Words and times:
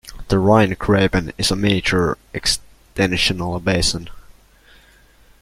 The 0.29 0.39
Rhine 0.39 0.71
Graben 0.79 1.31
is 1.37 1.51
a 1.51 1.55
major 1.55 2.17
extensional 2.33 3.63
basin. 3.63 4.09